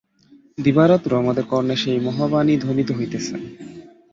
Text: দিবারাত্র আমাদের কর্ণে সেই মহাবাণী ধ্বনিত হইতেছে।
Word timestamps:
দিবারাত্র 0.57 1.11
আমাদের 1.17 1.45
কর্ণে 1.45 1.75
সেই 1.75 1.99
মহাবাণী 2.07 2.53
ধ্বনিত 2.57 2.89
হইতেছে। 2.91 3.33